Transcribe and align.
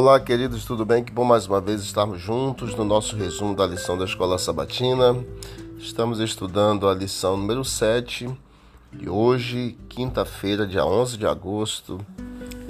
Olá, 0.00 0.20
queridos, 0.20 0.64
tudo 0.64 0.86
bem? 0.86 1.02
Que 1.02 1.10
bom 1.10 1.24
mais 1.24 1.48
uma 1.48 1.60
vez 1.60 1.82
estarmos 1.82 2.20
juntos 2.20 2.72
no 2.76 2.84
nosso 2.84 3.16
resumo 3.16 3.52
da 3.52 3.66
lição 3.66 3.98
da 3.98 4.04
Escola 4.04 4.38
Sabatina. 4.38 5.24
Estamos 5.76 6.20
estudando 6.20 6.88
a 6.88 6.94
lição 6.94 7.36
número 7.36 7.64
7 7.64 8.30
e 9.00 9.08
hoje, 9.08 9.76
quinta-feira, 9.88 10.68
dia 10.68 10.86
11 10.86 11.16
de 11.16 11.26
agosto, 11.26 11.98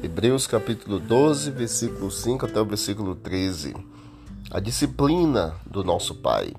Hebreus 0.02 0.46
capítulo 0.46 0.98
12, 0.98 1.50
versículo 1.50 2.10
5 2.10 2.46
até 2.46 2.58
o 2.62 2.64
versículo 2.64 3.14
13. 3.14 3.76
A 4.50 4.58
disciplina 4.58 5.54
do 5.66 5.84
nosso 5.84 6.14
Pai. 6.14 6.54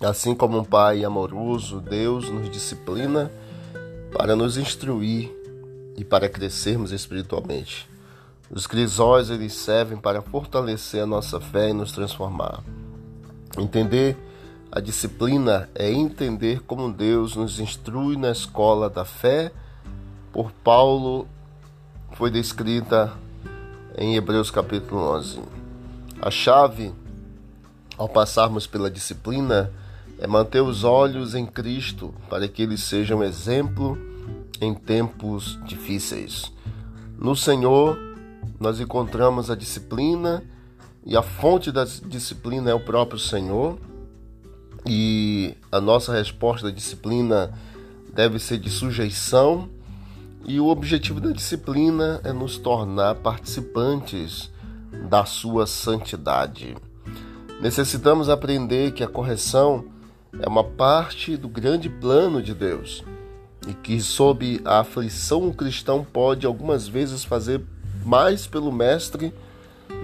Assim 0.00 0.36
como 0.36 0.56
um 0.56 0.64
Pai 0.64 1.04
amoroso, 1.04 1.80
Deus 1.80 2.30
nos 2.30 2.48
disciplina 2.48 3.28
para 4.16 4.36
nos 4.36 4.56
instruir 4.56 5.34
e 5.96 6.04
para 6.04 6.28
crescermos 6.28 6.92
espiritualmente. 6.92 7.92
Os 8.50 8.66
crisóis 8.66 9.30
eles 9.30 9.54
servem 9.54 9.98
para 9.98 10.22
fortalecer 10.22 11.02
a 11.02 11.06
nossa 11.06 11.40
fé 11.40 11.70
e 11.70 11.72
nos 11.72 11.92
transformar. 11.92 12.62
Entender 13.58 14.16
a 14.70 14.80
disciplina 14.80 15.68
é 15.74 15.90
entender 15.90 16.60
como 16.62 16.92
Deus 16.92 17.36
nos 17.36 17.60
instrui 17.60 18.16
na 18.16 18.32
escola 18.32 18.90
da 18.90 19.04
fé. 19.04 19.52
Por 20.32 20.50
Paulo 20.50 21.28
foi 22.12 22.30
descrita 22.30 23.12
em 23.96 24.16
Hebreus 24.16 24.50
capítulo 24.50 25.00
11. 25.16 25.40
A 26.20 26.30
chave 26.30 26.92
ao 27.96 28.08
passarmos 28.08 28.66
pela 28.66 28.90
disciplina 28.90 29.72
é 30.18 30.26
manter 30.26 30.60
os 30.60 30.84
olhos 30.84 31.34
em 31.34 31.46
Cristo 31.46 32.12
para 32.28 32.48
que 32.48 32.62
ele 32.62 32.76
seja 32.76 33.14
um 33.14 33.22
exemplo 33.22 33.96
em 34.60 34.74
tempos 34.74 35.58
difíceis. 35.64 36.52
No 37.16 37.36
Senhor, 37.36 37.96
nós 38.64 38.80
encontramos 38.80 39.50
a 39.50 39.54
disciplina 39.54 40.42
e 41.04 41.14
a 41.14 41.22
fonte 41.22 41.70
da 41.70 41.84
disciplina 41.84 42.70
é 42.70 42.74
o 42.74 42.80
próprio 42.80 43.18
Senhor. 43.18 43.78
E 44.86 45.54
a 45.70 45.82
nossa 45.82 46.14
resposta 46.14 46.68
à 46.68 46.70
disciplina 46.70 47.52
deve 48.14 48.38
ser 48.38 48.58
de 48.58 48.70
sujeição, 48.70 49.68
e 50.46 50.58
o 50.60 50.68
objetivo 50.68 51.20
da 51.20 51.30
disciplina 51.30 52.20
é 52.24 52.32
nos 52.32 52.56
tornar 52.56 53.16
participantes 53.16 54.50
da 55.10 55.26
sua 55.26 55.66
santidade. 55.66 56.74
Necessitamos 57.60 58.30
aprender 58.30 58.92
que 58.92 59.02
a 59.02 59.08
correção 59.08 59.86
é 60.40 60.48
uma 60.48 60.64
parte 60.64 61.36
do 61.36 61.48
grande 61.48 61.88
plano 61.90 62.42
de 62.42 62.54
Deus 62.54 63.04
e 63.66 63.74
que, 63.74 64.00
sob 64.00 64.60
a 64.64 64.80
aflição, 64.80 65.48
o 65.48 65.54
cristão 65.54 66.04
pode 66.04 66.46
algumas 66.46 66.86
vezes 66.86 67.24
fazer 67.24 67.62
mais 68.04 68.46
pelo 68.46 68.70
Mestre 68.70 69.32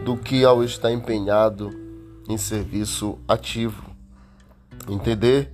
do 0.05 0.17
que 0.17 0.45
ao 0.45 0.65
estar 0.65 0.91
empenhado 0.91 1.71
em 2.29 2.39
serviço 2.39 3.19
ativo. 3.29 3.91
Entender 4.89 5.51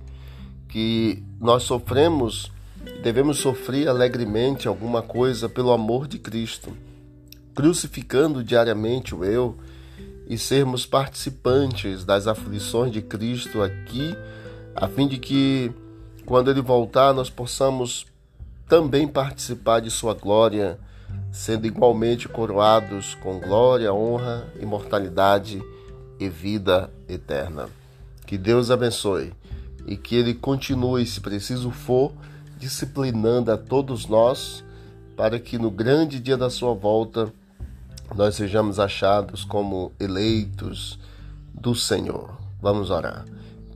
que 0.69 1.23
nós 1.39 1.63
sofremos, 1.63 2.51
devemos 3.03 3.39
sofrer 3.39 3.87
alegremente 3.87 4.67
alguma 4.67 5.01
coisa 5.01 5.49
pelo 5.49 5.71
amor 5.71 6.07
de 6.07 6.17
Cristo, 6.17 6.71
crucificando 7.53 8.43
diariamente 8.43 9.13
o 9.13 9.25
eu 9.25 9.57
e 10.27 10.37
sermos 10.37 10.85
participantes 10.85 12.03
das 12.03 12.27
aflições 12.27 12.91
de 12.91 13.01
Cristo 13.01 13.61
aqui, 13.61 14.15
a 14.75 14.87
fim 14.87 15.07
de 15.07 15.17
que, 15.17 15.71
quando 16.25 16.51
Ele 16.51 16.61
voltar, 16.61 17.13
nós 17.13 17.29
possamos 17.29 18.05
também 18.67 19.07
participar 19.07 19.79
de 19.79 19.89
Sua 19.89 20.13
glória 20.13 20.77
sendo 21.37 21.67
igualmente 21.67 22.27
coroados 22.27 23.13
com 23.21 23.39
glória, 23.39 23.93
honra, 23.93 24.51
imortalidade 24.59 25.61
e 26.19 26.27
vida 26.27 26.89
eterna. 27.07 27.69
Que 28.25 28.39
Deus 28.39 28.71
abençoe 28.71 29.31
e 29.85 29.95
que 29.95 30.15
Ele 30.15 30.33
continue, 30.33 31.05
se 31.05 31.21
preciso 31.21 31.69
for, 31.69 32.11
disciplinando 32.57 33.51
a 33.51 33.57
todos 33.57 34.07
nós, 34.07 34.63
para 35.15 35.39
que 35.39 35.59
no 35.59 35.69
grande 35.69 36.19
dia 36.19 36.35
da 36.35 36.49
Sua 36.49 36.73
volta 36.73 37.31
nós 38.15 38.33
sejamos 38.33 38.79
achados 38.79 39.45
como 39.45 39.91
eleitos 39.99 40.97
do 41.53 41.75
Senhor. 41.75 42.35
Vamos 42.59 42.89
orar. 42.89 43.25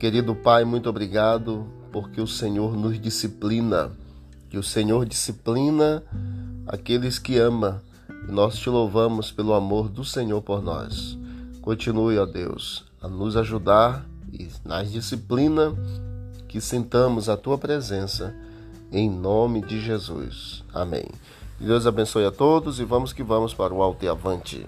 Querido 0.00 0.34
Pai, 0.34 0.64
muito 0.64 0.90
obrigado 0.90 1.64
porque 1.92 2.20
o 2.20 2.26
Senhor 2.26 2.76
nos 2.76 3.00
disciplina, 3.00 3.92
que 4.50 4.58
o 4.58 4.64
Senhor 4.64 5.06
disciplina 5.06 6.02
aqueles 6.66 7.18
que 7.18 7.38
ama. 7.38 7.82
E 8.28 8.30
nós 8.30 8.56
te 8.56 8.70
louvamos 8.70 9.32
pelo 9.32 9.52
amor 9.54 9.88
do 9.88 10.04
Senhor 10.04 10.40
por 10.42 10.62
nós. 10.62 11.18
Continue, 11.60 12.18
ó 12.18 12.26
Deus, 12.26 12.84
a 13.00 13.08
nos 13.08 13.36
ajudar 13.36 14.06
e 14.32 14.48
na 14.64 14.82
disciplina 14.82 15.74
que 16.48 16.60
sintamos 16.60 17.28
a 17.28 17.36
tua 17.36 17.58
presença 17.58 18.34
em 18.92 19.10
nome 19.10 19.62
de 19.62 19.80
Jesus. 19.80 20.62
Amém. 20.72 21.04
Deus 21.58 21.86
abençoe 21.86 22.24
a 22.24 22.30
todos 22.30 22.78
e 22.80 22.84
vamos 22.84 23.12
que 23.12 23.22
vamos 23.22 23.54
para 23.54 23.72
o 23.72 23.82
alto 23.82 24.04
e 24.04 24.08
avante. 24.08 24.66